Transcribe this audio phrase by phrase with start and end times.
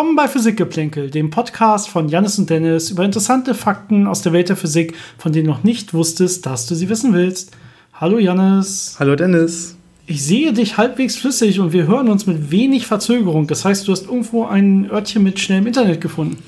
[0.00, 4.48] Willkommen bei Physikgeplänkel, dem Podcast von Janis und Dennis über interessante Fakten aus der Welt
[4.48, 7.54] der Physik, von denen du noch nicht wusstest, dass du sie wissen willst.
[7.92, 8.96] Hallo Janis.
[8.98, 9.76] Hallo Dennis.
[10.06, 13.46] Ich sehe dich halbwegs flüssig und wir hören uns mit wenig Verzögerung.
[13.46, 16.38] Das heißt, du hast irgendwo ein Örtchen mit schnellem Internet gefunden.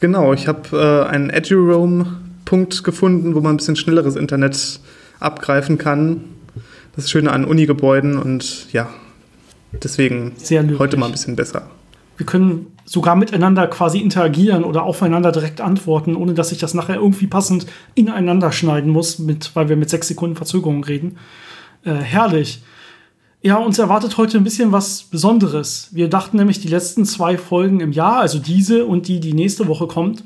[0.00, 4.80] Genau, ich habe äh, einen EduRoam-Punkt gefunden, wo man ein bisschen schnelleres Internet
[5.20, 6.24] abgreifen kann.
[6.96, 8.88] Das ist schön an Unigebäuden und ja,
[9.80, 10.32] deswegen
[10.80, 11.70] heute mal ein bisschen besser
[12.16, 16.96] wir können sogar miteinander quasi interagieren oder aufeinander direkt antworten, ohne dass ich das nachher
[16.96, 21.18] irgendwie passend ineinander schneiden muss, mit, weil wir mit sechs Sekunden Verzögerung reden.
[21.84, 22.62] Äh, herrlich.
[23.42, 25.90] Ja, uns erwartet heute ein bisschen was Besonderes.
[25.92, 29.66] Wir dachten nämlich, die letzten zwei Folgen im Jahr, also diese und die, die nächste
[29.68, 30.24] Woche kommt,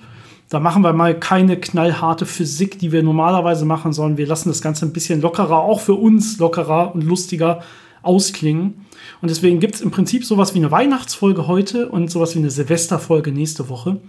[0.50, 4.60] da machen wir mal keine knallharte Physik, die wir normalerweise machen, sondern wir lassen das
[4.60, 7.62] Ganze ein bisschen lockerer, auch für uns lockerer und lustiger
[8.02, 8.86] ausklingen.
[9.20, 12.50] Und deswegen gibt es im Prinzip sowas wie eine Weihnachtsfolge heute und sowas wie eine
[12.50, 14.00] Silvesterfolge nächste Woche.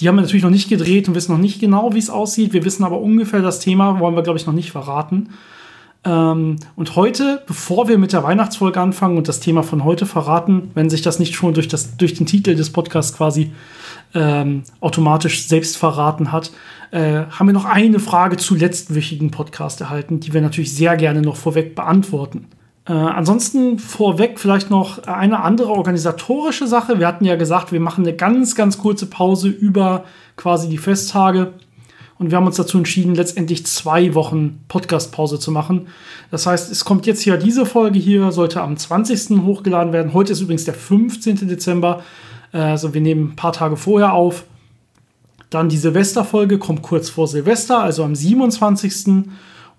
[0.00, 2.52] Die haben wir natürlich noch nicht gedreht und wissen noch nicht genau, wie es aussieht.
[2.52, 5.30] Wir wissen aber ungefähr das Thema, wollen wir, glaube ich, noch nicht verraten.
[6.04, 10.70] Ähm, und heute, bevor wir mit der Weihnachtsfolge anfangen und das Thema von heute verraten,
[10.74, 13.52] wenn sich das nicht schon durch, das, durch den Titel des Podcasts quasi
[14.14, 16.50] ähm, automatisch selbst verraten hat,
[16.90, 21.22] äh, haben wir noch eine Frage zu letztwöchigen Podcast erhalten, die wir natürlich sehr gerne
[21.22, 22.48] noch vorweg beantworten.
[22.84, 26.98] Äh, ansonsten vorweg vielleicht noch eine andere organisatorische Sache.
[26.98, 30.04] Wir hatten ja gesagt, wir machen eine ganz, ganz kurze Pause über
[30.36, 31.52] quasi die Festtage.
[32.18, 35.88] Und wir haben uns dazu entschieden, letztendlich zwei Wochen Podcast-Pause zu machen.
[36.30, 39.42] Das heißt, es kommt jetzt hier diese Folge hier, sollte am 20.
[39.44, 40.12] hochgeladen werden.
[40.12, 41.48] Heute ist übrigens der 15.
[41.48, 42.02] Dezember.
[42.52, 44.44] Äh, also wir nehmen ein paar Tage vorher auf.
[45.50, 49.24] Dann die Silvesterfolge kommt kurz vor Silvester, also am 27.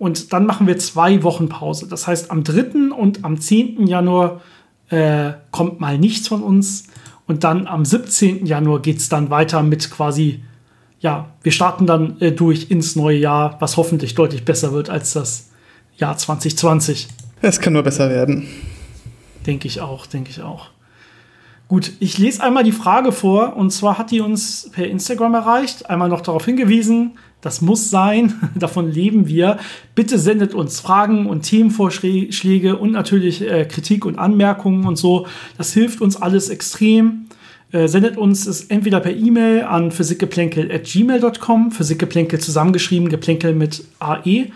[0.04, 1.88] Und dann machen wir zwei Wochen Pause.
[1.88, 2.92] Das heißt, am 3.
[2.94, 3.88] und am 10.
[3.88, 4.42] Januar
[4.90, 6.88] äh, kommt mal nichts von uns.
[7.26, 8.46] Und dann am 17.
[8.46, 10.44] Januar geht es dann weiter mit quasi,
[11.00, 15.14] ja, wir starten dann äh, durch ins neue Jahr, was hoffentlich deutlich besser wird als
[15.14, 15.52] das
[15.96, 17.08] Jahr 2020.
[17.42, 18.50] Es kann nur besser werden.
[19.48, 20.68] Denke ich auch, denke ich auch.
[21.70, 25.90] Gut, ich lese einmal die Frage vor und zwar hat die uns per Instagram erreicht.
[25.90, 29.60] Einmal noch darauf hingewiesen, das muss sein, davon leben wir.
[29.94, 35.28] Bitte sendet uns Fragen und Themenvorschläge und natürlich äh, Kritik und Anmerkungen und so.
[35.58, 37.26] Das hilft uns alles extrem.
[37.72, 44.52] Äh, sendet uns es entweder per E-Mail an physikgeplänkel.gmail.com, Physikgeplänkel zusammengeschrieben, Geplänkel mit AE,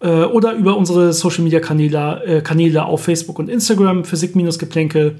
[0.00, 5.16] äh, oder über unsere Social Media Kanäle, äh, Kanäle auf Facebook und Instagram, Physik-Geplänkel,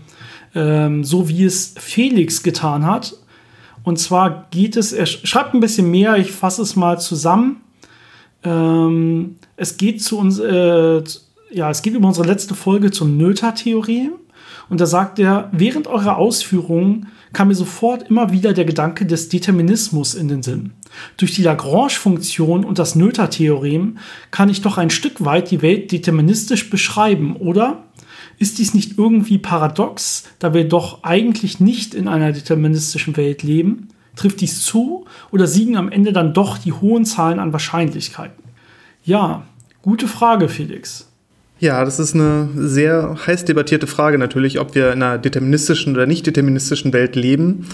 [0.55, 3.15] ähm, so wie es Felix getan hat.
[3.85, 7.61] Und zwar geht es, er schreibt ein bisschen mehr, ich fasse es mal zusammen.
[8.43, 11.03] Ähm, es geht zu uns, äh,
[11.53, 14.13] ja, es geht über unsere letzte Folge zum Noether-Theorem.
[14.71, 19.29] Und da sagt er, während eurer Ausführungen kam mir sofort immer wieder der Gedanke des
[19.29, 20.73] Determinismus in den Sinn.
[21.19, 23.99] Durch die Lagrange-Funktion und das Noether-Theorem
[24.31, 27.85] kann ich doch ein Stück weit die Welt deterministisch beschreiben, oder?
[28.39, 33.89] Ist dies nicht irgendwie paradox, da wir doch eigentlich nicht in einer deterministischen Welt leben?
[34.17, 38.45] Trifft dies zu oder siegen am Ende dann doch die hohen Zahlen an Wahrscheinlichkeiten?
[39.05, 39.43] Ja,
[39.83, 41.09] gute Frage, Felix.
[41.59, 46.07] Ja, das ist eine sehr heiß debattierte Frage natürlich, ob wir in einer deterministischen oder
[46.07, 47.67] nicht deterministischen Welt leben.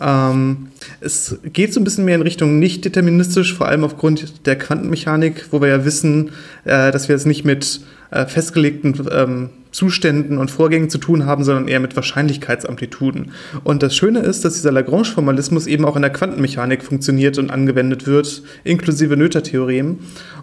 [0.00, 0.68] Ähm,
[1.00, 5.46] es geht so ein bisschen mehr in Richtung nicht deterministisch, vor allem aufgrund der Quantenmechanik,
[5.50, 6.30] wo wir ja wissen,
[6.64, 7.80] äh, dass wir es nicht mit
[8.10, 13.32] äh, festgelegten ähm, Zuständen und Vorgängen zu tun haben, sondern eher mit Wahrscheinlichkeitsamplituden.
[13.64, 18.06] Und das Schöne ist, dass dieser Lagrange-Formalismus eben auch in der Quantenmechanik funktioniert und angewendet
[18.06, 19.98] wird, inklusive Noether-Theorem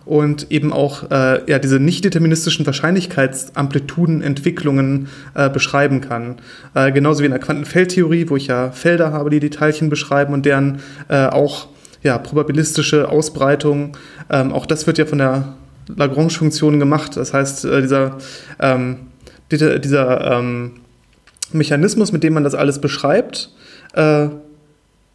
[0.05, 6.35] und eben auch äh, ja, diese nicht deterministischen Wahrscheinlichkeitsamplitudenentwicklungen äh, beschreiben kann.
[6.73, 10.33] Äh, genauso wie in der Quantenfeldtheorie, wo ich ja Felder habe, die die Teilchen beschreiben
[10.33, 11.69] und deren äh, auch
[12.03, 13.97] ja, probabilistische Ausbreitung.
[14.29, 15.55] Ähm, auch das wird ja von der
[15.87, 17.17] Lagrange-Funktion gemacht.
[17.17, 18.19] Das heißt, äh, dieser
[18.59, 18.97] ähm,
[19.57, 20.71] dieser, dieser ähm,
[21.51, 23.49] Mechanismus, mit dem man das alles beschreibt,
[23.93, 24.27] äh,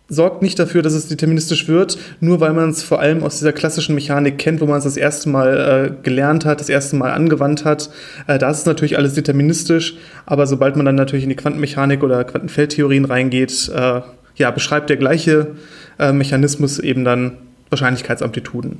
[0.08, 3.52] sorgt nicht dafür, dass es deterministisch wird, nur weil man es vor allem aus dieser
[3.52, 7.12] klassischen Mechanik kennt, wo man es das erste Mal äh, gelernt hat, das erste Mal
[7.12, 7.90] angewandt hat.
[8.26, 9.96] Äh, da ist es natürlich alles deterministisch,
[10.26, 14.00] aber sobald man dann natürlich in die Quantenmechanik oder Quantenfeldtheorien reingeht, äh,
[14.34, 15.54] ja, beschreibt der gleiche
[15.98, 17.36] äh, Mechanismus eben dann
[17.70, 18.78] Wahrscheinlichkeitsamplituden.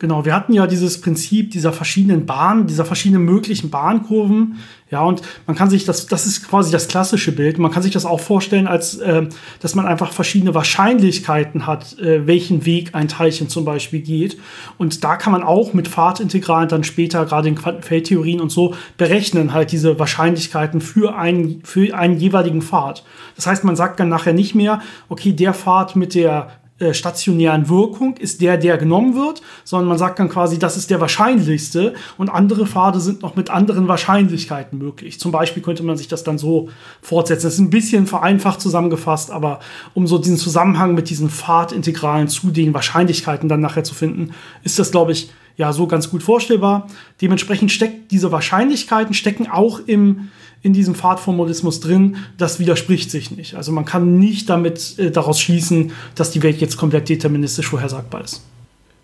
[0.00, 4.56] Genau, wir hatten ja dieses Prinzip dieser verschiedenen Bahnen, dieser verschiedenen möglichen Bahnkurven.
[4.90, 7.58] Ja, und man kann sich das, das ist quasi das klassische Bild.
[7.58, 9.28] Man kann sich das auch vorstellen, als äh,
[9.60, 14.36] dass man einfach verschiedene Wahrscheinlichkeiten hat, äh, welchen Weg ein Teilchen zum Beispiel geht.
[14.78, 19.52] Und da kann man auch mit Pfadintegralen dann später, gerade in Quantenfeldtheorien und so, berechnen
[19.52, 23.04] halt diese Wahrscheinlichkeiten für einen, für einen jeweiligen Pfad.
[23.36, 26.50] Das heißt, man sagt dann nachher nicht mehr, okay, der Pfad mit der
[26.84, 30.90] äh, stationären Wirkung ist der, der genommen wird, sondern man sagt dann quasi, das ist
[30.90, 35.18] der wahrscheinlichste und andere Pfade sind noch mit anderen Wahrscheinlichkeiten möglich.
[35.18, 36.68] Zum Beispiel könnte man sich das dann so
[37.02, 37.46] fortsetzen.
[37.46, 39.60] Das ist ein bisschen vereinfacht zusammengefasst, aber
[39.94, 44.32] um so diesen Zusammenhang mit diesen Pfadintegralen zu den Wahrscheinlichkeiten dann nachher zu finden,
[44.62, 46.88] ist das, glaube ich, ja so ganz gut vorstellbar.
[47.20, 50.30] Dementsprechend steckt diese Wahrscheinlichkeiten stecken auch im
[50.64, 53.54] in diesem Pfadformalismus drin, das widerspricht sich nicht.
[53.54, 58.24] Also man kann nicht damit äh, daraus schließen, dass die Welt jetzt komplett deterministisch vorhersagbar
[58.24, 58.42] ist.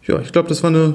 [0.07, 0.95] Ja, ich glaube, das war eine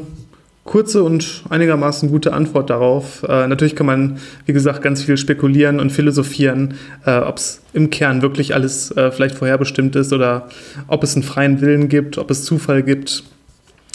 [0.64, 3.22] kurze und einigermaßen gute Antwort darauf.
[3.30, 4.18] Äh, natürlich kann man,
[4.48, 6.74] wie gesagt, ganz viel spekulieren und philosophieren,
[7.06, 10.50] äh, ob es im Kern wirklich alles äh, vielleicht vorherbestimmt ist oder
[10.88, 13.24] ob es einen freien Willen gibt, ob es Zufall gibt.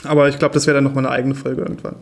[0.05, 1.97] Aber ich glaube, das wäre dann nochmal eine eigene Folge irgendwann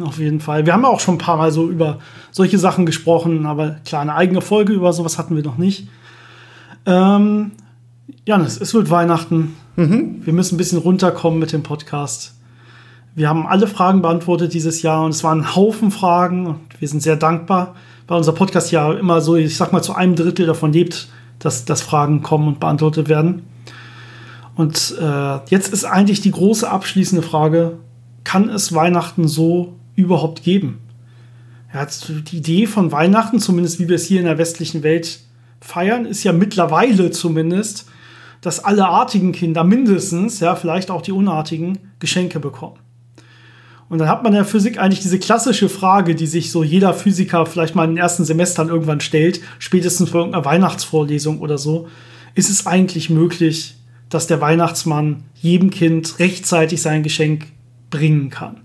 [0.00, 0.66] auf jeden Fall.
[0.66, 1.98] Wir haben auch schon ein paar Mal so über
[2.30, 5.88] solche Sachen gesprochen, aber klar, eine eigene Folge über sowas hatten wir noch nicht.
[6.84, 7.52] Ähm,
[8.24, 9.56] Janis, es wird Weihnachten.
[9.76, 10.22] Mhm.
[10.24, 12.34] Wir müssen ein bisschen runterkommen mit dem Podcast.
[13.14, 16.86] Wir haben alle Fragen beantwortet dieses Jahr und es waren ein Haufen Fragen und wir
[16.86, 17.74] sind sehr dankbar,
[18.06, 21.08] weil unser Podcast ja immer so, ich sag mal, zu einem Drittel davon lebt,
[21.38, 23.44] dass, dass Fragen kommen und beantwortet werden.
[24.54, 27.78] Und äh, jetzt ist eigentlich die große abschließende Frage,
[28.24, 30.78] kann es Weihnachten so überhaupt geben.
[31.74, 31.86] Ja,
[32.30, 35.20] die Idee von Weihnachten, zumindest wie wir es hier in der westlichen Welt
[35.60, 37.86] feiern, ist ja mittlerweile zumindest,
[38.40, 42.78] dass alle artigen Kinder mindestens, ja, vielleicht auch die unartigen, Geschenke bekommen.
[43.88, 46.92] Und dann hat man in der Physik eigentlich diese klassische Frage, die sich so jeder
[46.92, 51.88] Physiker vielleicht mal in den ersten Semestern irgendwann stellt, spätestens vor irgendeiner Weihnachtsvorlesung oder so.
[52.34, 53.76] Ist es eigentlich möglich,
[54.08, 57.46] dass der Weihnachtsmann jedem Kind rechtzeitig sein Geschenk
[57.90, 58.60] bringen kann?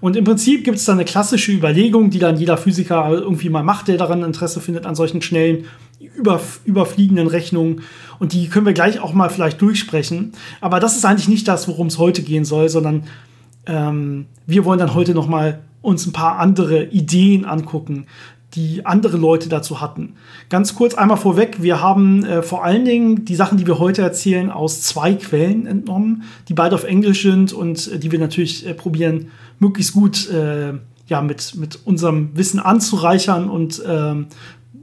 [0.00, 3.62] Und im Prinzip gibt es da eine klassische Überlegung, die dann jeder Physiker irgendwie mal
[3.62, 5.64] macht, der daran Interesse findet, an solchen schnellen,
[6.00, 7.82] über, überfliegenden Rechnungen.
[8.18, 10.32] Und die können wir gleich auch mal vielleicht durchsprechen.
[10.60, 13.04] Aber das ist eigentlich nicht das, worum es heute gehen soll, sondern
[13.66, 18.06] ähm, wir wollen dann heute noch mal uns ein paar andere Ideen angucken,
[18.54, 20.14] die andere Leute dazu hatten.
[20.48, 24.02] Ganz kurz einmal vorweg, wir haben äh, vor allen Dingen die Sachen, die wir heute
[24.02, 28.66] erzählen, aus zwei Quellen entnommen, die beide auf Englisch sind und äh, die wir natürlich
[28.66, 30.74] äh, probieren, möglichst gut äh,
[31.06, 34.26] ja, mit, mit unserem Wissen anzureichern und ähm,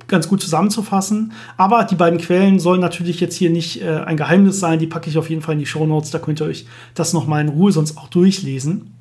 [0.08, 1.34] ganz gut zusammenzufassen.
[1.58, 5.10] Aber die beiden Quellen sollen natürlich jetzt hier nicht äh, ein Geheimnis sein, die packe
[5.10, 7.50] ich auf jeden Fall in die Show Notes, da könnt ihr euch das nochmal in
[7.50, 8.92] Ruhe sonst auch durchlesen.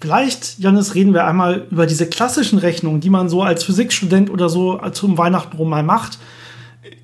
[0.00, 4.48] Vielleicht, Janis, reden wir einmal über diese klassischen Rechnungen, die man so als Physikstudent oder
[4.48, 6.20] so zum Weihnachten rum mal macht.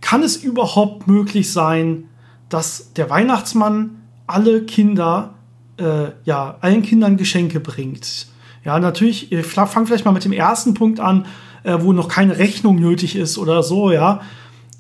[0.01, 2.05] Kann es überhaupt möglich sein,
[2.49, 3.97] dass der Weihnachtsmann
[4.29, 5.34] alle Kinder,
[5.79, 8.27] äh, ja, allen Kindern Geschenke bringt?
[8.65, 11.27] Ja, natürlich, ich fange vielleicht mal mit dem ersten Punkt an,
[11.65, 14.21] äh, wo noch keine Rechnung nötig ist oder so, ja.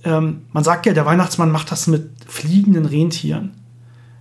[0.04, 3.52] Ähm, man sagt ja, der Weihnachtsmann macht das mit fliegenden Rentieren.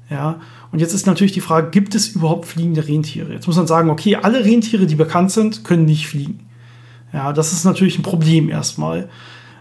[0.10, 0.40] Ja,
[0.72, 3.34] und jetzt ist natürlich die Frage, gibt es überhaupt fliegende Rentiere?
[3.34, 6.48] Jetzt muss man sagen, okay, alle Rentiere, die bekannt sind, können nicht fliegen.
[7.14, 9.10] Ja, das ist natürlich ein Problem erstmal.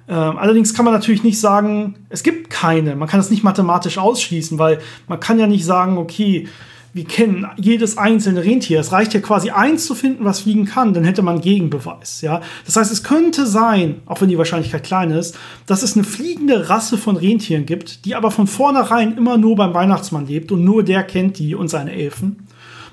[0.09, 2.97] Ähm, allerdings kann man natürlich nicht sagen, es gibt keine.
[2.97, 6.49] Man kann es nicht mathematisch ausschließen, weil man kann ja nicht sagen, okay,
[6.95, 8.81] wir kennen jedes einzelne Rentier.
[8.81, 12.21] Es reicht ja quasi eins zu finden, was fliegen kann, dann hätte man Gegenbeweis.
[12.21, 12.43] Ja?
[12.67, 16.69] Das heißt, es könnte sein, auch wenn die Wahrscheinlichkeit klein ist, dass es eine fliegende
[16.69, 20.83] Rasse von Rentieren gibt, die aber von vornherein immer nur beim Weihnachtsmann lebt und nur
[20.83, 22.47] der kennt die und seine Elfen.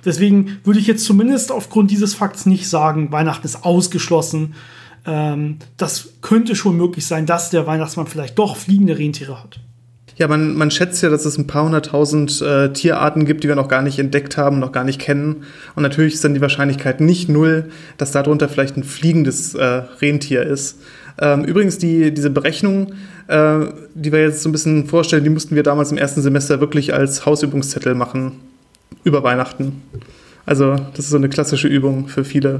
[0.06, 4.56] Deswegen würde ich jetzt zumindest aufgrund dieses Fakts nicht sagen, Weihnachten ist ausgeschlossen.
[5.06, 9.60] Ähm, das könnte schon möglich sein, dass der Weihnachtsmann vielleicht doch fliegende Rentiere hat.
[10.20, 13.56] Ja, man, man schätzt ja, dass es ein paar hunderttausend äh, Tierarten gibt, die wir
[13.56, 15.46] noch gar nicht entdeckt haben, noch gar nicht kennen.
[15.76, 20.44] Und natürlich ist dann die Wahrscheinlichkeit nicht null, dass darunter vielleicht ein fliegendes äh, Rentier
[20.44, 20.82] ist.
[21.22, 22.92] Ähm, übrigens, die, diese Berechnung,
[23.28, 23.60] äh,
[23.96, 26.94] die wir jetzt so ein bisschen vorstellen, die mussten wir damals im ersten Semester wirklich
[26.94, 28.34] als Hausübungszettel machen
[29.06, 29.82] über Weihnachten.
[30.46, 32.60] Also das ist so eine klassische Übung für viele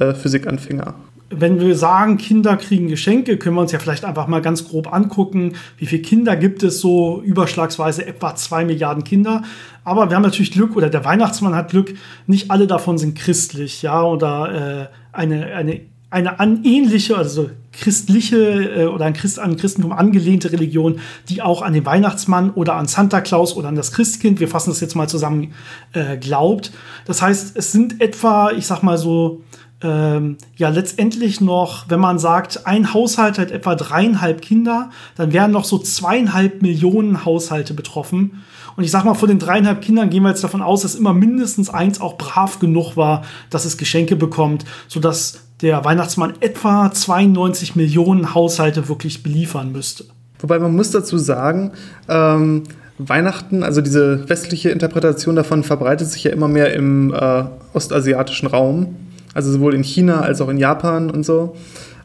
[0.00, 0.96] äh, Physikanfänger
[1.30, 4.92] wenn wir sagen, Kinder kriegen Geschenke, können wir uns ja vielleicht einfach mal ganz grob
[4.92, 9.42] angucken, wie viele Kinder gibt es so überschlagsweise etwa zwei Milliarden Kinder.
[9.84, 11.94] Aber wir haben natürlich Glück, oder der Weihnachtsmann hat Glück,
[12.26, 18.36] nicht alle davon sind christlich, ja, oder äh, eine, eine eine an ähnliche, also christliche
[18.36, 22.88] äh, oder an, Christ, an Christentum angelehnte Religion, die auch an den Weihnachtsmann oder an
[22.88, 25.52] Santa Claus oder an das Christkind, wir fassen das jetzt mal zusammen,
[25.92, 26.72] äh, glaubt.
[27.06, 29.42] Das heißt, es sind etwa, ich sag mal so,
[29.82, 35.50] ähm, ja letztendlich noch, wenn man sagt, ein Haushalt hat etwa dreieinhalb Kinder, dann wären
[35.50, 38.42] noch so zweieinhalb Millionen Haushalte betroffen.
[38.76, 41.12] Und ich sag mal, von den dreieinhalb Kindern gehen wir jetzt davon aus, dass immer
[41.12, 47.76] mindestens eins auch brav genug war, dass es Geschenke bekommt, sodass der Weihnachtsmann etwa 92
[47.76, 50.04] Millionen Haushalte wirklich beliefern müsste.
[50.38, 51.72] Wobei man muss dazu sagen,
[52.08, 52.64] ähm,
[52.98, 58.96] Weihnachten, also diese westliche Interpretation davon verbreitet sich ja immer mehr im äh, ostasiatischen Raum,
[59.34, 61.56] also sowohl in China als auch in Japan und so.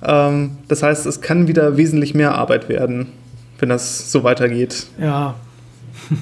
[0.04, 3.08] Ähm, das heißt, es kann wieder wesentlich mehr Arbeit werden,
[3.60, 4.88] wenn das so weitergeht.
[5.00, 5.36] Ja.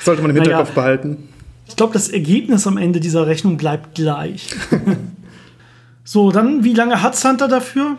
[0.00, 1.28] Sollte man im Hinterkopf naja, behalten.
[1.66, 4.48] Ich glaube, das Ergebnis am Ende dieser Rechnung bleibt gleich.
[6.10, 7.98] So, dann, wie lange hat Santa dafür?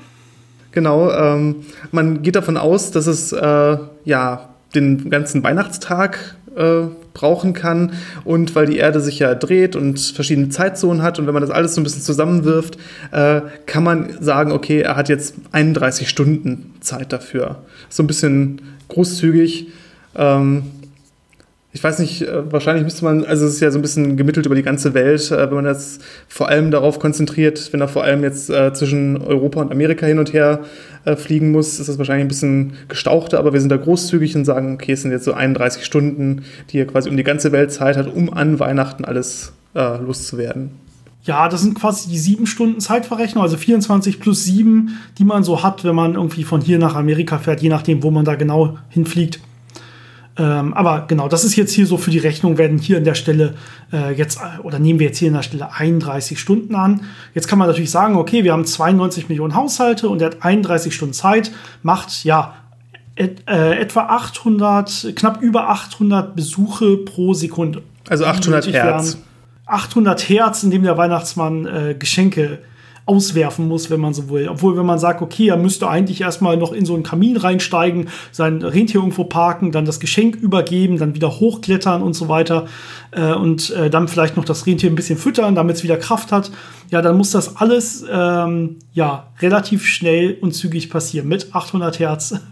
[0.72, 1.58] Genau, ähm,
[1.92, 6.86] man geht davon aus, dass es äh, ja den ganzen Weihnachtstag äh,
[7.20, 7.92] brauchen kann
[8.24, 11.52] und weil die Erde sich ja dreht und verschiedene Zeitzonen hat und wenn man das
[11.52, 12.78] alles so ein bisschen zusammenwirft,
[13.12, 17.58] äh, kann man sagen, okay, er hat jetzt 31 Stunden Zeit dafür.
[17.90, 19.68] So ein bisschen großzügig.
[20.16, 20.64] Ähm,
[21.80, 24.46] ich weiß nicht, äh, wahrscheinlich müsste man, also es ist ja so ein bisschen gemittelt
[24.46, 28.04] über die ganze Welt, äh, wenn man das vor allem darauf konzentriert, wenn er vor
[28.04, 30.60] allem jetzt äh, zwischen Europa und Amerika hin und her
[31.16, 34.74] fliegen muss, ist das wahrscheinlich ein bisschen gestauchter, aber wir sind da großzügig und sagen,
[34.74, 37.96] okay, es sind jetzt so 31 Stunden, die er quasi um die ganze Welt Zeit
[37.96, 40.72] hat, um an Weihnachten alles loszuwerden.
[41.24, 45.64] Ja, das sind quasi die sieben Stunden Zeitverrechnung, also 24 plus sieben, die man so
[45.64, 48.78] hat, wenn man irgendwie von hier nach Amerika fährt, je nachdem, wo man da genau
[48.90, 49.40] hinfliegt.
[50.40, 53.14] Ähm, aber genau, das ist jetzt hier so für die Rechnung, werden hier an der
[53.14, 53.56] Stelle
[53.92, 57.02] äh, jetzt, oder nehmen wir jetzt hier an der Stelle 31 Stunden an.
[57.34, 60.96] Jetzt kann man natürlich sagen, okay, wir haben 92 Millionen Haushalte und der hat 31
[60.96, 61.52] Stunden Zeit,
[61.84, 62.54] macht ja
[63.16, 67.82] et, äh, etwa 800, knapp über 800 Besuche pro Sekunde.
[68.08, 69.18] Also 800 Hertz.
[69.66, 72.60] 800 Hertz, in dem der Weihnachtsmann äh, Geschenke
[73.10, 74.48] auswerfen muss, wenn man so will.
[74.48, 78.10] Obwohl, wenn man sagt, okay, er müsste eigentlich erstmal noch in so einen Kamin reinsteigen,
[78.32, 82.68] sein Rentier irgendwo parken, dann das Geschenk übergeben, dann wieder hochklettern und so weiter
[83.12, 86.32] äh, und äh, dann vielleicht noch das Rentier ein bisschen füttern, damit es wieder Kraft
[86.32, 86.52] hat.
[86.92, 92.36] Ja, dann muss das alles ähm, ja relativ schnell und zügig passieren mit 800 Hertz.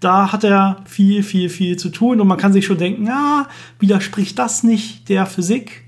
[0.00, 3.46] Da hat er viel, viel, viel zu tun und man kann sich schon denken, ja,
[3.78, 5.86] widerspricht das nicht der Physik?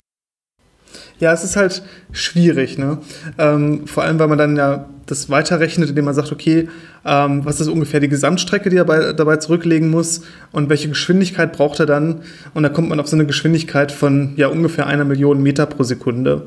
[1.25, 1.81] Ja, es ist halt
[2.13, 2.99] schwierig, ne?
[3.39, 6.69] Ähm, vor allem, weil man dann ja das weiterrechnet, indem man sagt, okay,
[7.07, 10.21] ähm, was ist ungefähr die Gesamtstrecke, die er bei, dabei zurücklegen muss
[10.53, 12.21] und welche Geschwindigkeit braucht er dann?
[12.53, 15.83] Und da kommt man auf so eine Geschwindigkeit von ja ungefähr einer Million Meter pro
[15.83, 16.43] Sekunde.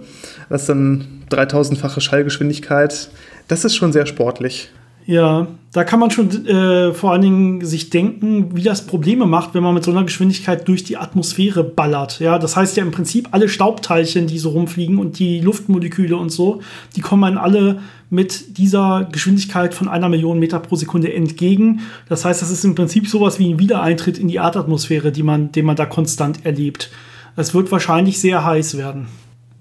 [0.47, 3.09] Das ist dann 3000-fache Schallgeschwindigkeit.
[3.47, 4.69] Das ist schon sehr sportlich.
[5.07, 9.53] Ja, da kann man schon äh, vor allen Dingen sich denken, wie das Probleme macht,
[9.53, 12.19] wenn man mit so einer Geschwindigkeit durch die Atmosphäre ballert.
[12.19, 16.29] Ja, das heißt ja im Prinzip alle Staubteilchen, die so rumfliegen und die Luftmoleküle und
[16.29, 16.61] so,
[16.97, 21.79] die kommen dann alle mit dieser Geschwindigkeit von einer Million Meter pro Sekunde entgegen.
[22.09, 25.53] Das heißt, das ist im Prinzip sowas wie ein Wiedereintritt in die Erdatmosphäre, die man,
[25.53, 26.91] den man da konstant erlebt.
[27.37, 29.07] Es wird wahrscheinlich sehr heiß werden.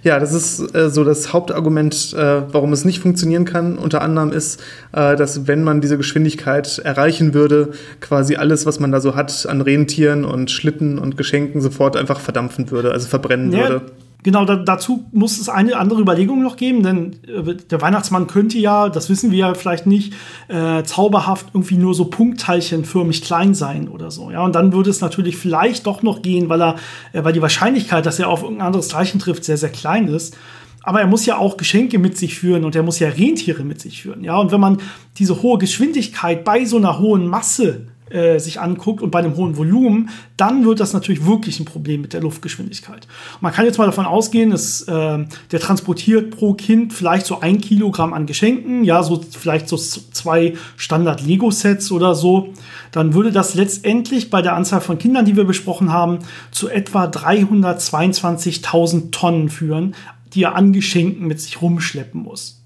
[0.02, 3.76] Ja, das ist äh, so das Hauptargument, äh, warum es nicht funktionieren kann.
[3.76, 4.62] Unter anderem ist,
[4.92, 9.46] äh, dass wenn man diese Geschwindigkeit erreichen würde, quasi alles, was man da so hat
[9.46, 13.82] an Rentieren und Schlitten und Geschenken sofort einfach verdampfen würde, also verbrennen ja, würde.
[14.26, 18.58] Genau, da, dazu muss es eine andere Überlegung noch geben, denn äh, der Weihnachtsmann könnte
[18.58, 20.14] ja, das wissen wir ja vielleicht nicht,
[20.48, 24.32] äh, zauberhaft irgendwie nur so punktteilchenförmig klein sein oder so.
[24.32, 26.74] Ja, und dann würde es natürlich vielleicht doch noch gehen, weil er,
[27.12, 30.36] äh, weil die Wahrscheinlichkeit, dass er auf irgendein anderes Teilchen trifft, sehr, sehr klein ist.
[30.82, 33.80] Aber er muss ja auch Geschenke mit sich führen und er muss ja Rentiere mit
[33.80, 34.24] sich führen.
[34.24, 34.78] Ja, und wenn man
[35.18, 39.56] diese hohe Geschwindigkeit bei so einer hohen Masse äh, sich anguckt und bei einem hohen
[39.56, 43.08] Volumen, dann wird das natürlich wirklich ein Problem mit der Luftgeschwindigkeit.
[43.40, 47.60] Man kann jetzt mal davon ausgehen, dass äh, der transportiert pro Kind vielleicht so ein
[47.60, 52.52] Kilogramm an Geschenken, ja, so vielleicht so zwei Standard-Lego-Sets oder so.
[52.92, 56.20] Dann würde das letztendlich bei der Anzahl von Kindern, die wir besprochen haben,
[56.52, 59.96] zu etwa 322.000 Tonnen führen,
[60.32, 62.62] die er an Geschenken mit sich rumschleppen muss.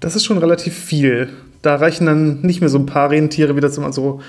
[0.00, 1.28] Das ist schon relativ viel.
[1.62, 4.20] Da reichen dann nicht mehr so ein paar Rentiere, wie das immer so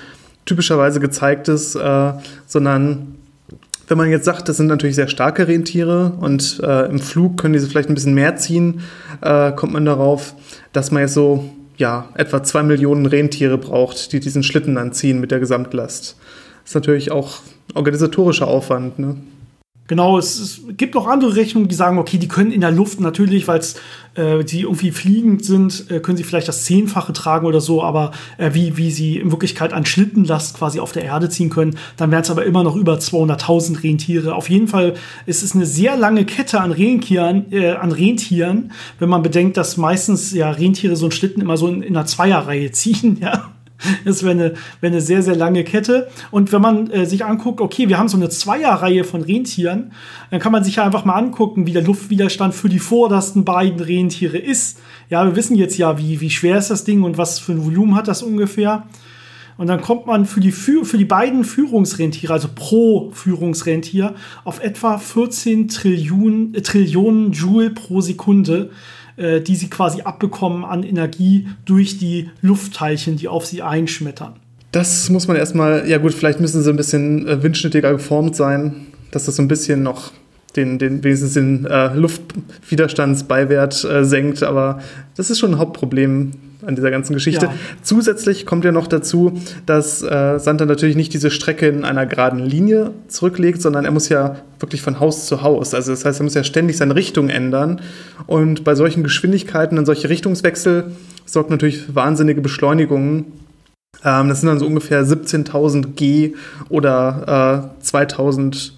[0.48, 2.12] typischerweise gezeigt ist, äh,
[2.46, 3.14] sondern
[3.86, 7.54] wenn man jetzt sagt, das sind natürlich sehr starke Rentiere und äh, im Flug können
[7.54, 8.80] diese vielleicht ein bisschen mehr ziehen,
[9.20, 10.34] äh, kommt man darauf,
[10.72, 15.20] dass man jetzt so ja, etwa zwei Millionen Rentiere braucht, die diesen Schlitten dann ziehen
[15.20, 16.16] mit der Gesamtlast.
[16.62, 17.40] Das ist natürlich auch
[17.74, 18.98] organisatorischer Aufwand.
[18.98, 19.16] Ne?
[19.88, 23.00] Genau, es, es, gibt auch andere Rechnungen, die sagen, okay, die können in der Luft
[23.00, 23.62] natürlich, weil
[24.16, 28.12] äh, die irgendwie fliegend sind, äh, können sie vielleicht das Zehnfache tragen oder so, aber
[28.36, 32.10] äh, wie, wie sie in Wirklichkeit an Schlittenlast quasi auf der Erde ziehen können, dann
[32.10, 34.34] wären es aber immer noch über 200.000 Rentiere.
[34.34, 34.92] Auf jeden Fall
[35.24, 39.78] ist es eine sehr lange Kette an Rentieren, äh, an Rentieren, wenn man bedenkt, dass
[39.78, 43.52] meistens ja Rentiere so einen Schlitten immer so in, in einer Zweierreihe ziehen, ja.
[44.04, 46.08] Wäre eine, eine sehr, sehr lange Kette.
[46.30, 49.92] Und wenn man äh, sich anguckt, okay, wir haben so eine Zweierreihe von Rentieren,
[50.30, 53.80] dann kann man sich ja einfach mal angucken, wie der Luftwiderstand für die vordersten beiden
[53.80, 54.78] Rentiere ist.
[55.10, 57.64] Ja, wir wissen jetzt ja, wie, wie schwer ist das Ding und was für ein
[57.64, 58.84] Volumen hat das ungefähr.
[59.58, 64.98] Und dann kommt man für die, für die beiden Führungsrentiere, also pro Führungsrentier, auf etwa
[64.98, 68.70] 14 Trillionen, äh, Trillionen Joule pro Sekunde
[69.18, 74.34] äh, die sie quasi abbekommen an Energie durch die Luftteilchen, die auf sie einschmettern.
[74.72, 78.86] Das muss man erstmal, ja gut, vielleicht müssen sie ein bisschen äh, windschnittiger geformt sein,
[79.10, 80.12] dass das so ein bisschen noch
[80.56, 84.80] den, den wenigstens den äh, Luftwiderstandsbeiwert äh, senkt, aber
[85.16, 86.32] das ist schon ein Hauptproblem
[86.66, 87.46] an dieser ganzen Geschichte.
[87.46, 87.54] Ja.
[87.82, 92.40] Zusätzlich kommt ja noch dazu, dass äh, Santa natürlich nicht diese Strecke in einer geraden
[92.40, 95.72] Linie zurücklegt, sondern er muss ja wirklich von Haus zu Haus.
[95.72, 97.80] Also das heißt, er muss ja ständig seine Richtung ändern.
[98.26, 100.92] Und bei solchen Geschwindigkeiten und solche Richtungswechsel
[101.24, 103.26] sorgt natürlich wahnsinnige Beschleunigungen.
[104.04, 106.34] Ähm, das sind dann so ungefähr 17.000 G
[106.68, 108.72] oder äh, 2.000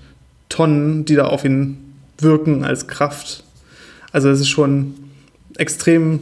[0.51, 1.79] Tonnen, die da auf ihn
[2.19, 3.45] wirken als Kraft.
[4.13, 4.95] Also es ist schon
[5.57, 6.21] extrem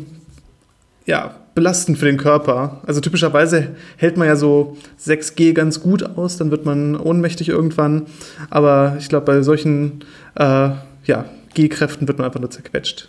[1.09, 2.83] ja, belastend für den Körper.
[2.87, 8.07] Also typischerweise hält man ja so 6G ganz gut aus, dann wird man ohnmächtig irgendwann.
[8.49, 10.05] Aber ich glaube, bei solchen
[10.37, 10.71] äh,
[11.05, 11.25] ja,
[11.55, 13.09] G-Kräften wird man einfach nur zerquetscht.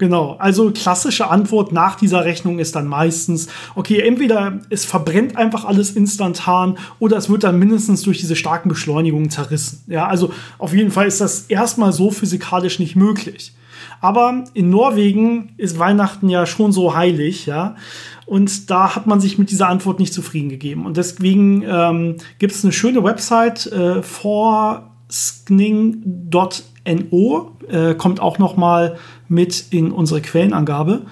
[0.00, 5.66] Genau, also klassische Antwort nach dieser Rechnung ist dann meistens, okay, entweder es verbrennt einfach
[5.66, 9.84] alles instantan oder es wird dann mindestens durch diese starken Beschleunigungen zerrissen.
[9.88, 13.52] Ja, also auf jeden Fall ist das erstmal so physikalisch nicht möglich.
[14.00, 17.76] Aber in Norwegen ist Weihnachten ja schon so heilig, ja.
[18.24, 20.86] Und da hat man sich mit dieser Antwort nicht zufrieden gegeben.
[20.86, 24.02] Und deswegen ähm, gibt es eine schöne Website, äh,
[26.84, 28.96] forskning.no, äh, kommt auch noch mal
[29.28, 31.02] mit in unsere Quellenangabe.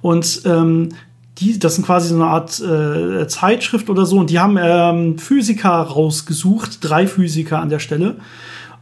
[0.00, 0.90] Und ähm,
[1.38, 4.18] die, das sind quasi so eine Art äh, Zeitschrift oder so.
[4.18, 8.16] Und die haben ähm, Physiker rausgesucht, drei Physiker an der Stelle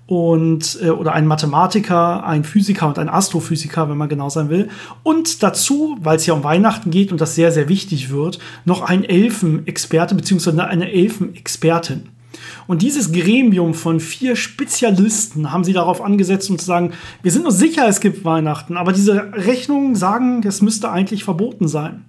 [0.07, 4.68] und äh, oder ein Mathematiker, ein Physiker und ein Astrophysiker, wenn man genau sein will.
[5.02, 8.83] Und dazu, weil es ja um Weihnachten geht und das sehr, sehr wichtig wird, noch
[8.83, 10.61] ein Elfenexperte bzw.
[10.61, 12.11] eine Elfenexpertin.
[12.66, 16.92] Und dieses Gremium von vier Spezialisten haben sie darauf angesetzt, um zu sagen,
[17.22, 21.68] wir sind uns sicher, es gibt Weihnachten, aber diese Rechnungen sagen, das müsste eigentlich verboten
[21.68, 22.04] sein.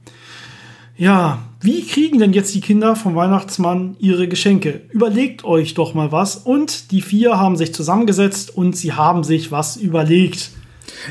[0.95, 4.81] Ja, wie kriegen denn jetzt die Kinder vom Weihnachtsmann ihre Geschenke?
[4.91, 6.35] Überlegt euch doch mal was.
[6.35, 10.51] Und die vier haben sich zusammengesetzt und sie haben sich was überlegt.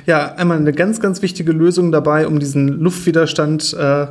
[0.07, 4.07] Ja, einmal eine ganz, ganz wichtige Lösung dabei, um diesen Luftwiderstand äh,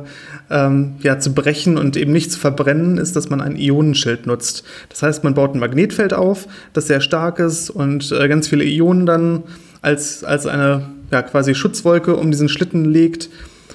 [0.50, 4.64] ähm, ja, zu brechen und eben nicht zu verbrennen, ist, dass man ein Ionenschild nutzt.
[4.88, 8.64] Das heißt, man baut ein Magnetfeld auf, das sehr stark ist und äh, ganz viele
[8.64, 9.44] Ionen dann
[9.80, 13.28] als, als eine ja, quasi Schutzwolke um diesen Schlitten legt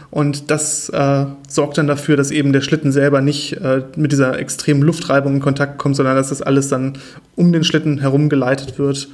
[0.09, 4.39] und das äh, sorgt dann dafür, dass eben der Schlitten selber nicht äh, mit dieser
[4.39, 6.97] extremen Luftreibung in Kontakt kommt, sondern dass das alles dann
[7.35, 9.09] um den Schlitten herum geleitet wird.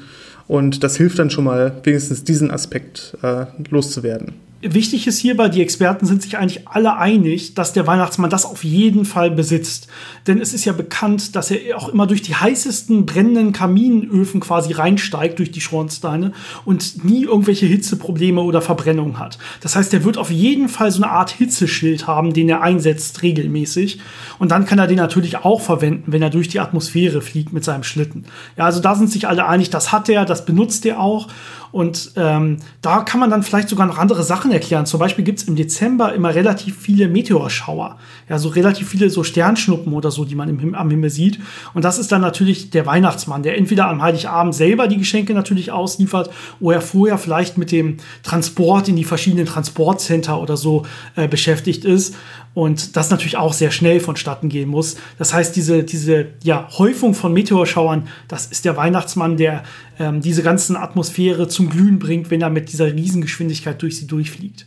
[0.48, 4.34] Und das hilft dann schon mal, wenigstens diesen Aspekt äh, loszuwerden.
[4.66, 8.64] Wichtig ist hierbei, die Experten sind sich eigentlich alle einig, dass der Weihnachtsmann das auf
[8.64, 9.88] jeden Fall besitzt.
[10.26, 14.72] Denn es ist ja bekannt, dass er auch immer durch die heißesten brennenden Kaminöfen quasi
[14.72, 16.32] reinsteigt, durch die Schornsteine
[16.64, 19.38] und nie irgendwelche Hitzeprobleme oder Verbrennungen hat.
[19.60, 23.22] Das heißt, er wird auf jeden Fall so eine Art Hitzeschild haben, den er einsetzt
[23.22, 24.00] regelmäßig.
[24.40, 27.66] Und dann kann er den natürlich auch verwenden, wenn er durch die Atmosphäre fliegt mit
[27.66, 28.26] seinem Schlitten.
[28.56, 31.28] Ja, also da sind sich alle einig, das hat er, das benutzt er auch.
[31.74, 34.86] Und ähm, da kann man dann vielleicht sogar noch andere Sachen erklären.
[34.86, 37.98] Zum Beispiel gibt es im Dezember immer relativ viele Meteorschauer.
[38.30, 41.40] Ja, so relativ viele so Sternschnuppen oder so, die man im, am Himmel sieht.
[41.74, 45.72] Und das ist dann natürlich der Weihnachtsmann, der entweder am Heiligabend selber die Geschenke natürlich
[45.72, 50.86] ausliefert oder vorher vielleicht mit dem Transport in die verschiedenen Transportcenter oder so
[51.16, 52.16] äh, beschäftigt ist
[52.54, 54.96] und das natürlich auch sehr schnell vonstatten gehen muss.
[55.18, 59.64] Das heißt, diese, diese ja, Häufung von Meteorschauern, das ist der Weihnachtsmann, der
[60.00, 64.66] ähm, diese ganzen Atmosphäre zum Glühen bringt, wenn er mit dieser Riesengeschwindigkeit durch sie durchfliegt.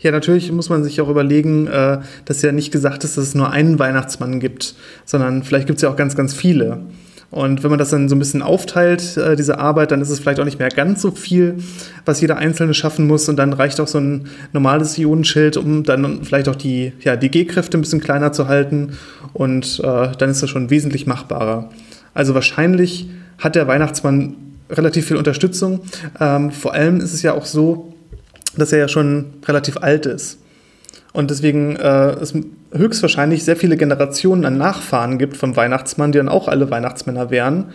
[0.00, 3.34] Ja, natürlich muss man sich auch überlegen, äh, dass ja nicht gesagt ist, dass es
[3.34, 6.82] nur einen Weihnachtsmann gibt, sondern vielleicht gibt es ja auch ganz, ganz viele.
[7.30, 10.18] Und wenn man das dann so ein bisschen aufteilt, äh, diese Arbeit, dann ist es
[10.18, 11.56] vielleicht auch nicht mehr ganz so viel,
[12.06, 13.28] was jeder Einzelne schaffen muss.
[13.28, 17.30] Und dann reicht auch so ein normales Ionenschild, um dann vielleicht auch die, ja, die
[17.30, 18.96] G-Kräfte ein bisschen kleiner zu halten.
[19.34, 21.68] Und äh, dann ist das schon wesentlich machbarer.
[22.14, 24.36] Also wahrscheinlich hat der Weihnachtsmann
[24.70, 25.80] relativ viel Unterstützung.
[26.18, 27.94] Ähm, vor allem ist es ja auch so,
[28.56, 30.38] dass er ja schon relativ alt ist.
[31.18, 32.32] Und deswegen äh, es
[32.72, 37.72] höchstwahrscheinlich sehr viele Generationen an Nachfahren gibt vom Weihnachtsmann, die dann auch alle Weihnachtsmänner wären.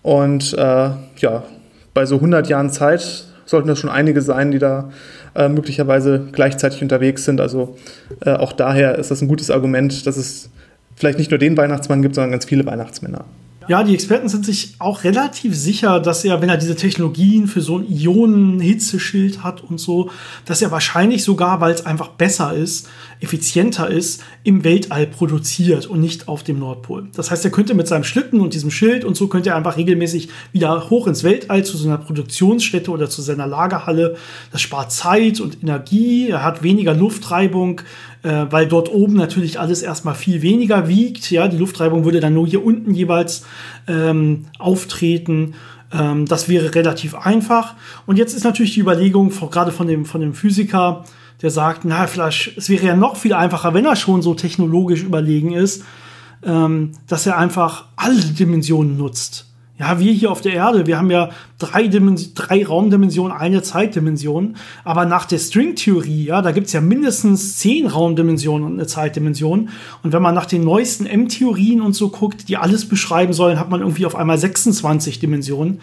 [0.00, 0.56] Und äh,
[1.18, 1.42] ja,
[1.92, 4.88] bei so 100 Jahren Zeit sollten das schon einige sein, die da
[5.34, 7.42] äh, möglicherweise gleichzeitig unterwegs sind.
[7.42, 7.76] Also
[8.24, 10.48] äh, auch daher ist das ein gutes Argument, dass es
[10.96, 13.26] vielleicht nicht nur den Weihnachtsmann gibt, sondern ganz viele Weihnachtsmänner.
[13.68, 17.60] Ja, die Experten sind sich auch relativ sicher, dass er, wenn er diese Technologien für
[17.60, 20.10] so ein Ionenhitzeschild hat und so,
[20.46, 22.88] dass er wahrscheinlich sogar, weil es einfach besser ist,
[23.20, 27.08] effizienter ist, im Weltall produziert und nicht auf dem Nordpol.
[27.14, 29.76] Das heißt, er könnte mit seinem Schlitten und diesem Schild und so könnte er einfach
[29.76, 34.16] regelmäßig wieder hoch ins Weltall zu so einer Produktionsstätte oder zu seiner Lagerhalle.
[34.50, 36.30] Das spart Zeit und Energie.
[36.30, 37.82] Er hat weniger Luftreibung
[38.22, 41.30] äh, weil dort oben natürlich alles erstmal viel weniger wiegt.
[41.30, 43.44] Ja, die Luftreibung würde dann nur hier unten jeweils
[43.86, 45.54] ähm, auftreten.
[45.92, 47.74] Ähm, das wäre relativ einfach.
[48.06, 51.04] Und jetzt ist natürlich die Überlegung, gerade von dem, von dem Physiker,
[51.42, 55.02] der sagt, na, vielleicht, es wäre ja noch viel einfacher, wenn er schon so technologisch
[55.02, 55.84] überlegen ist,
[56.42, 59.47] ähm, dass er einfach alle Dimensionen nutzt.
[59.78, 64.56] Ja, wir hier auf der Erde, wir haben ja drei, drei Raumdimensionen, eine Zeitdimension.
[64.82, 69.68] Aber nach der Stringtheorie, ja, da gibt's ja mindestens zehn Raumdimensionen und eine Zeitdimension.
[70.02, 73.70] Und wenn man nach den neuesten M-Theorien und so guckt, die alles beschreiben sollen, hat
[73.70, 75.80] man irgendwie auf einmal 26 Dimensionen.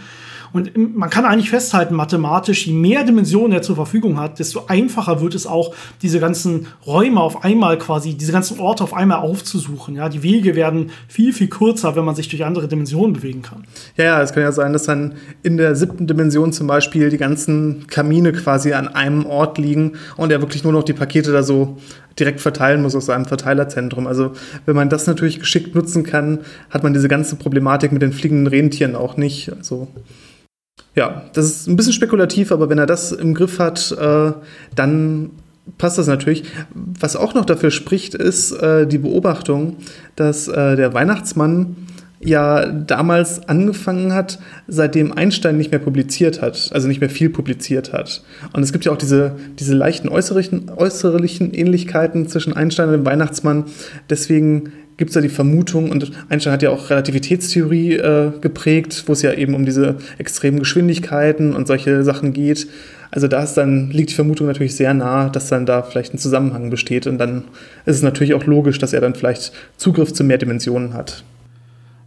[0.54, 5.22] Und man kann eigentlich festhalten, mathematisch, je mehr Dimensionen er zur Verfügung hat, desto einfacher
[5.22, 9.96] wird es auch, diese ganzen Räume auf einmal quasi, diese ganzen Orte auf einmal aufzusuchen.
[9.96, 13.66] Ja, die Wege werden viel, viel kürzer, wenn man sich durch andere Dimensionen bewegen kann.
[13.98, 17.18] Ja, ja, es kann ja sein, dass dann in der siebten Dimension zum Beispiel die
[17.18, 21.44] ganzen Kamine quasi an einem Ort liegen und er wirklich nur noch die Pakete da
[21.44, 21.78] so
[22.20, 24.08] direkt verteilen muss aus seinem Verteilerzentrum.
[24.08, 24.32] Also
[24.66, 28.48] wenn man das natürlich geschickt nutzen kann, hat man diese ganze Problematik mit den fliegenden
[28.48, 29.52] Rentieren auch nicht.
[29.52, 29.88] Also
[30.96, 34.32] ja, das ist ein bisschen spekulativ, aber wenn er das im Griff hat, äh,
[34.76, 35.32] dann
[35.78, 36.44] passt das natürlich.
[36.74, 39.78] Was auch noch dafür spricht, ist äh, die Beobachtung,
[40.16, 41.76] dass äh, der Weihnachtsmann
[42.22, 47.94] ja damals angefangen hat, seitdem Einstein nicht mehr publiziert hat, also nicht mehr viel publiziert
[47.94, 48.24] hat.
[48.54, 53.06] Und es gibt ja auch diese, diese leichten äußerlichen, äußerlichen Ähnlichkeiten zwischen Einstein und dem
[53.06, 53.66] Weihnachtsmann.
[54.10, 59.14] Deswegen gibt es da die Vermutung, und Einstein hat ja auch Relativitätstheorie äh, geprägt, wo
[59.14, 62.68] es ja eben um diese extremen Geschwindigkeiten und solche Sachen geht.
[63.12, 66.18] Also da ist dann, liegt die Vermutung natürlich sehr nah, dass dann da vielleicht ein
[66.18, 67.08] Zusammenhang besteht.
[67.08, 67.44] Und dann
[67.86, 71.24] ist es natürlich auch logisch, dass er dann vielleicht Zugriff zu mehr Dimensionen hat.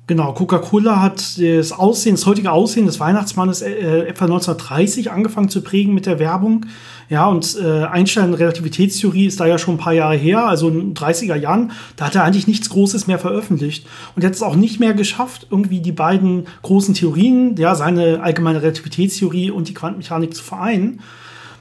[0.08, 5.60] Genau, Coca-Cola hat das Aussehen, das heutige Aussehen des Weihnachtsmannes äh, etwa 1930 angefangen zu
[5.60, 6.64] prägen mit der Werbung.
[7.10, 10.78] Ja, und äh, Einstein Relativitätstheorie ist da ja schon ein paar Jahre her, also in
[10.78, 13.86] den 30er Jahren, da hat er eigentlich nichts Großes mehr veröffentlicht.
[14.16, 18.62] Und hat es auch nicht mehr geschafft, irgendwie die beiden großen Theorien, ja, seine allgemeine
[18.62, 21.00] Relativitätstheorie und die Quantenmechanik zu vereinen.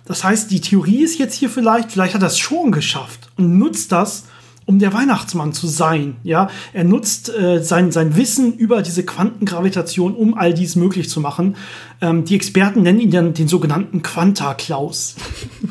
[0.05, 3.57] Das heißt, die Theorie ist jetzt hier vielleicht, vielleicht hat er es schon geschafft und
[3.57, 4.23] nutzt das,
[4.67, 6.17] um der Weihnachtsmann zu sein.
[6.23, 11.21] Ja, er nutzt äh, sein, sein Wissen über diese Quantengravitation, um all dies möglich zu
[11.21, 11.55] machen.
[12.01, 15.15] Ähm, die Experten nennen ihn dann den sogenannten Quanta-Klaus.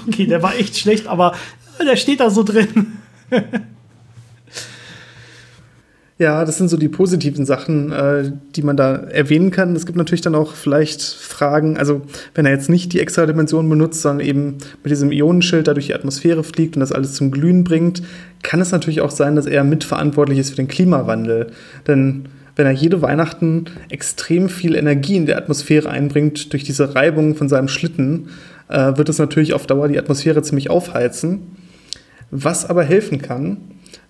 [0.09, 1.35] okay, der war echt schlecht, aber
[1.79, 2.99] der steht da so drin.
[6.19, 9.77] Ja, das sind so die positiven Sachen, äh, die man da erwähnen kann.
[9.77, 12.01] Es gibt natürlich dann auch vielleicht Fragen, also
[12.35, 15.87] wenn er jetzt nicht die extra Dimension benutzt, sondern eben mit diesem Ionenschild da durch
[15.87, 18.03] die Atmosphäre fliegt und das alles zum Glühen bringt,
[18.43, 21.49] kann es natürlich auch sein, dass er mitverantwortlich ist für den Klimawandel.
[21.87, 22.25] Denn
[22.57, 27.51] wenn er jede Weihnachten extrem viel Energie in der Atmosphäre einbringt durch diese Reibung von
[27.51, 28.31] seinem Schlitten,
[28.69, 31.43] äh, wird es natürlich auf Dauer die Atmosphäre ziemlich aufheizen.
[32.31, 33.59] Was aber helfen kann,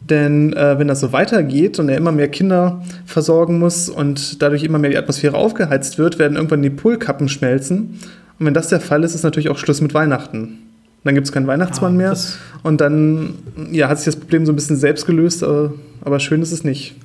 [0.01, 4.63] denn äh, wenn das so weitergeht und er immer mehr Kinder versorgen muss und dadurch
[4.63, 8.01] immer mehr die Atmosphäre aufgeheizt wird, werden irgendwann die Polkappen schmelzen.
[8.39, 10.59] Und wenn das der Fall ist, ist natürlich auch Schluss mit Weihnachten.
[11.05, 12.17] Dann gibt es keinen Weihnachtsmann ja, mehr.
[12.63, 13.35] Und dann
[13.71, 15.73] ja, hat sich das Problem so ein bisschen selbst gelöst, aber,
[16.05, 16.97] aber schön ist es nicht.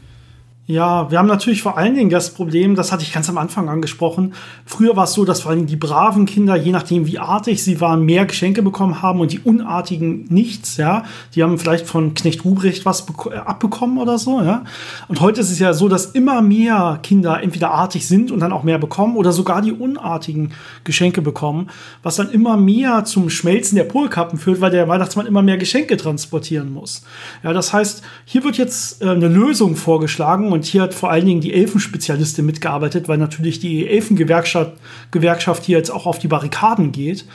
[0.71, 3.67] Ja, wir haben natürlich vor allen Dingen das Problem, das hatte ich ganz am Anfang
[3.67, 4.33] angesprochen.
[4.65, 7.81] Früher war es so, dass vor allem die braven Kinder, je nachdem wie artig sie
[7.81, 11.03] waren, mehr Geschenke bekommen haben und die unartigen nichts, ja.
[11.35, 14.63] Die haben vielleicht von Knecht Ruprecht was äh, abbekommen oder so, ja.
[15.09, 18.53] Und heute ist es ja so, dass immer mehr Kinder entweder artig sind und dann
[18.53, 20.53] auch mehr bekommen oder sogar die unartigen
[20.85, 21.69] Geschenke bekommen,
[22.01, 25.97] was dann immer mehr zum Schmelzen der Polkappen führt, weil der Weihnachtsmann immer mehr Geschenke
[25.97, 27.03] transportieren muss.
[27.43, 31.09] Ja, das heißt, hier wird jetzt äh, eine Lösung vorgeschlagen und und hier hat vor
[31.09, 34.73] allen Dingen die Elfenspezialistin mitgearbeitet, weil natürlich die Elfengewerkschaft
[35.09, 37.25] Gewerkschaft hier jetzt auch auf die Barrikaden geht.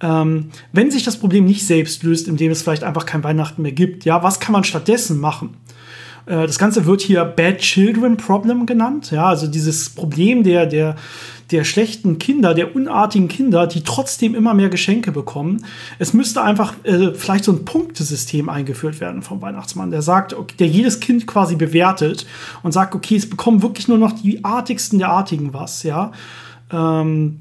[0.00, 3.70] Ähm, wenn sich das Problem nicht selbst löst, indem es vielleicht einfach kein Weihnachten mehr
[3.70, 5.50] gibt, ja, was kann man stattdessen machen?
[6.26, 9.10] Äh, das Ganze wird hier Bad Children Problem genannt.
[9.10, 10.96] Ja, also dieses Problem der, der,
[11.50, 15.64] der schlechten Kinder, der unartigen Kinder, die trotzdem immer mehr Geschenke bekommen.
[15.98, 20.54] Es müsste einfach äh, vielleicht so ein Punktesystem eingeführt werden vom Weihnachtsmann, der sagt, okay,
[20.58, 22.26] der jedes Kind quasi bewertet
[22.62, 26.12] und sagt, okay, es bekommen wirklich nur noch die artigsten der Artigen was, ja.
[26.72, 27.40] Ähm,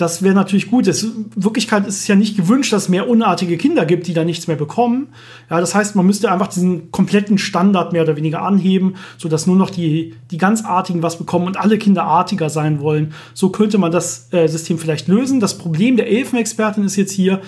[0.00, 0.86] das wäre natürlich gut.
[0.86, 4.24] in Wirklichkeit ist es ja nicht gewünscht, dass es mehr unartige Kinder gibt, die da
[4.24, 5.08] nichts mehr bekommen.
[5.50, 9.56] Ja, das heißt, man müsste einfach diesen kompletten Standard mehr oder weniger anheben, sodass nur
[9.56, 13.12] noch die, die ganz Artigen was bekommen und alle Kinder artiger sein wollen.
[13.34, 15.40] So könnte man das äh, System vielleicht lösen.
[15.40, 17.40] Das Problem der Elfenexpertin ist jetzt hier,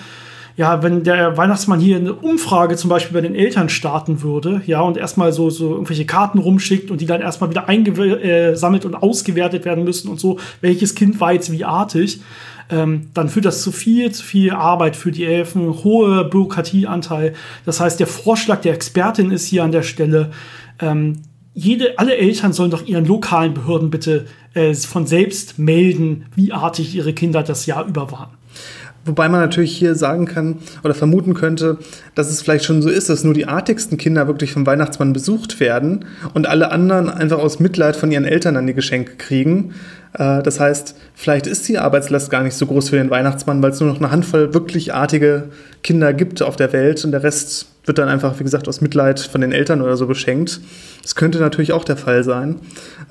[0.55, 4.81] ja, wenn der Weihnachtsmann hier eine Umfrage zum Beispiel bei den Eltern starten würde, ja,
[4.81, 9.65] und erstmal so, so irgendwelche Karten rumschickt und die dann erstmal wieder eingesammelt und ausgewertet
[9.65, 12.21] werden müssen und so, welches Kind war jetzt wie artig,
[12.69, 17.33] ähm, dann führt das zu viel, zu viel Arbeit für die Elfen, hohe Bürokratieanteil.
[17.65, 20.31] Das heißt, der Vorschlag der Expertin ist hier an der Stelle,
[20.79, 21.23] ähm,
[21.55, 26.95] jede, alle Eltern sollen doch ihren lokalen Behörden bitte äh, von selbst melden, wie artig
[26.95, 28.31] ihre Kinder das Jahr über waren.
[29.05, 31.77] Wobei man natürlich hier sagen kann oder vermuten könnte,
[32.15, 35.59] dass es vielleicht schon so ist, dass nur die artigsten Kinder wirklich vom Weihnachtsmann besucht
[35.59, 39.73] werden und alle anderen einfach aus Mitleid von ihren Eltern dann die Geschenke kriegen.
[40.13, 43.71] Äh, das heißt, vielleicht ist die Arbeitslast gar nicht so groß für den Weihnachtsmann, weil
[43.71, 45.49] es nur noch eine Handvoll wirklich artige
[45.83, 49.19] Kinder gibt auf der Welt und der Rest wird dann einfach, wie gesagt, aus Mitleid
[49.19, 50.61] von den Eltern oder so beschenkt.
[51.01, 52.55] Das könnte natürlich auch der Fall sein.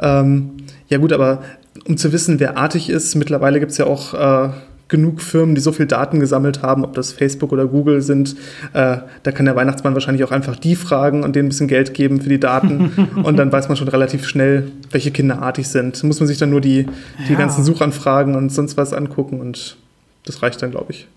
[0.00, 0.52] Ähm,
[0.88, 1.42] ja gut, aber
[1.86, 4.50] um zu wissen, wer artig ist, mittlerweile gibt es ja auch äh,
[4.92, 8.36] genug Firmen, die so viel Daten gesammelt haben, ob das Facebook oder Google sind.
[8.74, 11.94] Äh, da kann der Weihnachtsmann wahrscheinlich auch einfach die fragen und denen ein bisschen Geld
[11.94, 13.10] geben für die Daten.
[13.24, 16.00] und dann weiß man schon relativ schnell, welche Kinder artig sind.
[16.00, 16.86] Da muss man sich dann nur die,
[17.26, 17.38] die ja.
[17.38, 19.76] ganzen Suchanfragen und sonst was angucken und
[20.24, 21.08] das reicht dann, glaube ich.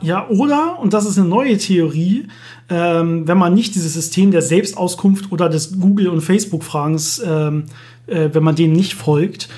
[0.00, 2.28] Ja, oder, und das ist eine neue Theorie,
[2.68, 7.64] ähm, wenn man nicht dieses System der Selbstauskunft oder des Google- und Facebook-Fragens, ähm,
[8.06, 9.48] äh, wenn man dem nicht folgt,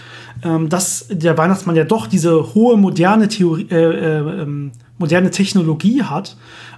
[0.43, 6.03] ähm, dass der Weihnachtsmann ja doch diese hohe moderne Theorie, äh, äh, ähm, moderne Technologie
[6.03, 6.37] hat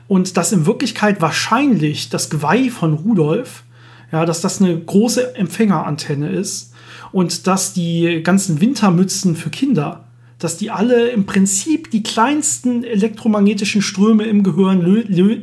[0.08, 3.64] und dass in Wirklichkeit wahrscheinlich das Geweih von Rudolf,
[4.10, 6.72] ja, dass das eine große Empfängerantenne ist
[7.12, 10.04] und dass die ganzen Wintermützen für Kinder,
[10.38, 14.84] dass die alle im Prinzip die kleinsten elektromagnetischen Ströme im Gehirn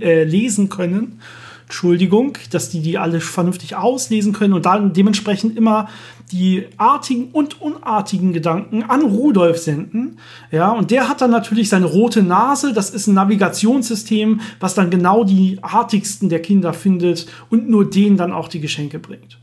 [0.01, 1.19] äh, lesen können
[1.69, 5.87] Entschuldigung, dass die die alle vernünftig auslesen können und dann dementsprechend immer
[6.31, 10.17] die artigen und unartigen Gedanken an Rudolf senden.
[10.49, 12.73] Ja, und der hat dann natürlich seine rote Nase.
[12.73, 18.17] Das ist ein Navigationssystem, was dann genau die artigsten der Kinder findet und nur denen
[18.17, 19.37] dann auch die Geschenke bringt.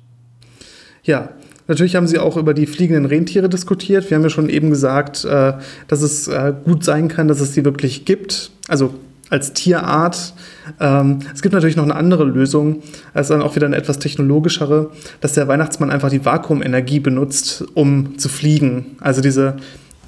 [1.05, 1.29] Ja,
[1.69, 4.09] Natürlich haben sie auch über die fliegenden Rentiere diskutiert.
[4.09, 5.55] Wir haben ja schon eben gesagt, äh,
[5.89, 8.53] dass es äh, gut sein kann, dass es sie wirklich gibt.
[8.69, 8.95] Also
[9.31, 10.35] als Tierart.
[10.81, 12.83] Ähm, es gibt natürlich noch eine andere Lösung,
[13.15, 18.19] also dann auch wieder eine etwas technologischere, dass der Weihnachtsmann einfach die Vakuumenergie benutzt, um
[18.19, 18.97] zu fliegen.
[19.01, 19.57] Also diese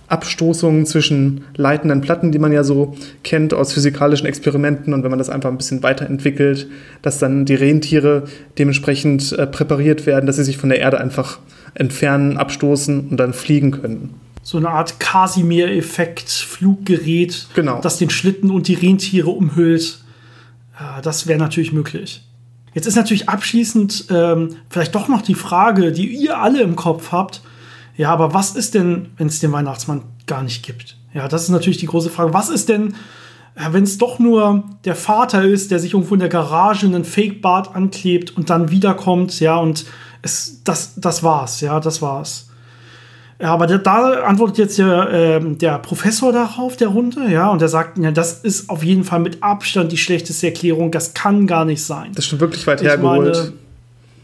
[0.08, 5.18] Abstoßungen zwischen leitenden Platten, die man ja so kennt aus physikalischen Experimenten und wenn man
[5.18, 6.66] das einfach ein bisschen weiterentwickelt,
[7.02, 8.24] dass dann die Rentiere
[8.58, 11.40] dementsprechend äh, präpariert werden, dass sie sich von der Erde einfach
[11.74, 17.80] entfernen, abstoßen und dann fliegen können so eine Art Casimir-Effekt-Fluggerät, genau.
[17.80, 20.00] das den Schlitten und die Rentiere umhüllt.
[20.78, 22.22] Ja, das wäre natürlich möglich.
[22.74, 27.12] Jetzt ist natürlich abschließend ähm, vielleicht doch noch die Frage, die ihr alle im Kopf
[27.12, 27.42] habt.
[27.96, 30.96] Ja, aber was ist denn, wenn es den Weihnachtsmann gar nicht gibt?
[31.12, 32.32] Ja, das ist natürlich die große Frage.
[32.32, 32.94] Was ist denn,
[33.56, 37.74] wenn es doch nur der Vater ist, der sich irgendwo in der Garage einen Fake-Bart
[37.74, 39.86] anklebt und dann wiederkommt, ja, und
[40.22, 42.47] es, das, das war's, ja, das war's.
[43.40, 47.68] Ja, aber da, antwortet jetzt der, äh, der Professor darauf, der Runde, ja, und der
[47.68, 51.64] sagt, ja, das ist auf jeden Fall mit Abstand die schlechteste Erklärung, das kann gar
[51.64, 52.10] nicht sein.
[52.14, 53.52] Das ist schon wirklich weit hergeholt.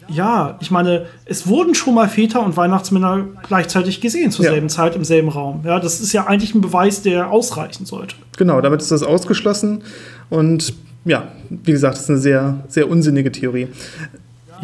[0.08, 4.50] ja, ich meine, es wurden schon mal Väter und Weihnachtsmänner gleichzeitig gesehen zur ja.
[4.50, 5.60] selben Zeit im selben Raum.
[5.64, 8.16] Ja, das ist ja eigentlich ein Beweis, der ausreichen sollte.
[8.36, 9.84] Genau, damit ist das ausgeschlossen
[10.28, 10.74] und
[11.04, 13.68] ja, wie gesagt, das ist eine sehr, sehr unsinnige Theorie.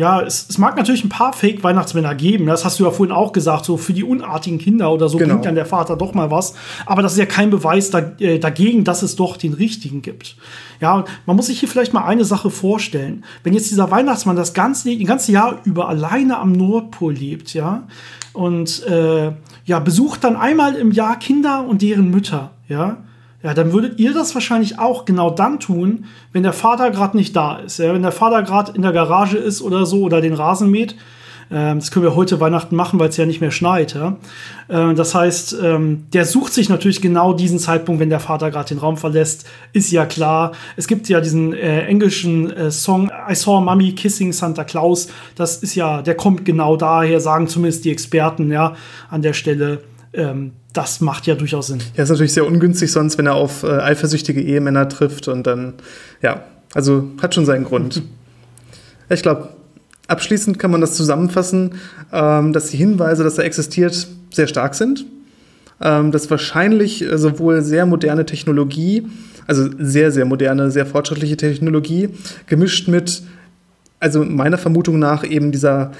[0.01, 2.47] Ja, es, es, mag natürlich ein paar Fake-Weihnachtsmänner geben.
[2.47, 5.35] Das hast du ja vorhin auch gesagt, so für die unartigen Kinder oder so genau.
[5.35, 6.55] bringt dann der Vater doch mal was.
[6.87, 10.37] Aber das ist ja kein Beweis da, äh, dagegen, dass es doch den richtigen gibt.
[10.81, 13.27] Ja, man muss sich hier vielleicht mal eine Sache vorstellen.
[13.45, 17.87] Wenn jetzt dieser Weihnachtsmann das ganze, das ganze Jahr über alleine am Nordpol lebt, ja,
[18.33, 19.33] und äh,
[19.67, 23.05] ja, besucht dann einmal im Jahr Kinder und deren Mütter, ja,
[23.42, 27.35] ja, dann würdet ihr das wahrscheinlich auch genau dann tun, wenn der Vater gerade nicht
[27.35, 27.79] da ist.
[27.79, 27.94] Ja?
[27.94, 30.94] Wenn der Vater gerade in der Garage ist oder so oder den Rasen mäht.
[31.50, 33.94] Ähm, das können wir heute Weihnachten machen, weil es ja nicht mehr schneit.
[33.94, 34.18] Ja?
[34.68, 38.68] Äh, das heißt, ähm, der sucht sich natürlich genau diesen Zeitpunkt, wenn der Vater gerade
[38.68, 39.48] den Raum verlässt.
[39.72, 40.53] Ist ja klar.
[40.76, 45.09] Es gibt ja diesen äh, englischen äh, Song I Saw Mommy Kissing Santa Claus.
[45.35, 48.76] Das ist ja, der kommt genau daher, sagen zumindest die Experten ja
[49.09, 49.83] an der Stelle.
[50.12, 51.81] Ähm, das macht ja durchaus Sinn.
[51.97, 55.75] Ja, ist natürlich sehr ungünstig sonst, wenn er auf äh, eifersüchtige Ehemänner trifft und dann,
[56.23, 58.03] ja, also hat schon seinen Grund.
[59.09, 59.49] ich glaube,
[60.07, 61.75] abschließend kann man das zusammenfassen,
[62.13, 65.05] ähm, dass die Hinweise, dass er existiert, sehr stark sind.
[65.83, 69.07] Ähm, dass wahrscheinlich äh, sowohl sehr moderne Technologie,
[69.47, 72.11] also sehr, sehr moderne, sehr fortschrittliche Technologie,
[72.47, 73.23] gemischt mit,
[73.99, 75.93] also meiner Vermutung nach, eben dieser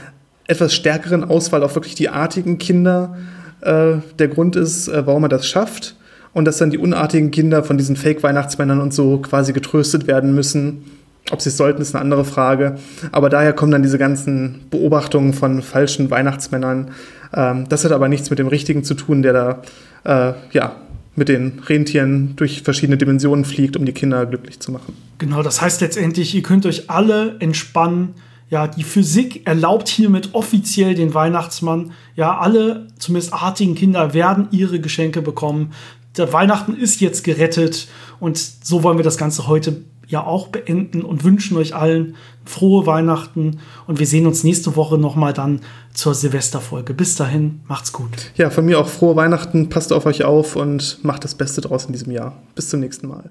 [0.47, 3.17] etwas stärkeren Auswahl auf wirklich die artigen Kinder
[3.63, 5.97] äh, der Grund ist, äh, warum er das schafft.
[6.33, 10.85] Und dass dann die unartigen Kinder von diesen Fake-Weihnachtsmännern und so quasi getröstet werden müssen.
[11.33, 12.77] Ob sie es sollten, ist eine andere Frage.
[13.13, 16.93] Aber daher kommen dann diese ganzen Beobachtungen von falschen Weihnachtsmännern.
[17.35, 20.77] Ähm, das hat aber nichts mit dem Richtigen zu tun, der da äh, ja,
[21.17, 24.97] mit den Rentieren durch verschiedene Dimensionen fliegt, um die Kinder glücklich zu machen.
[25.19, 28.15] Genau, das heißt letztendlich, ihr könnt euch alle entspannen
[28.51, 31.93] ja, die Physik erlaubt hiermit offiziell den Weihnachtsmann.
[32.17, 35.73] Ja, alle, zumindest artigen Kinder, werden ihre Geschenke bekommen.
[36.17, 37.87] Der Weihnachten ist jetzt gerettet
[38.19, 42.85] und so wollen wir das Ganze heute ja auch beenden und wünschen euch allen frohe
[42.85, 45.61] Weihnachten und wir sehen uns nächste Woche nochmal dann
[45.95, 46.95] zur Silvesterfolge.
[46.95, 48.33] Bis dahin, macht's gut.
[48.35, 51.85] Ja, von mir auch frohe Weihnachten, passt auf euch auf und macht das Beste draus
[51.85, 52.43] in diesem Jahr.
[52.57, 53.31] Bis zum nächsten Mal.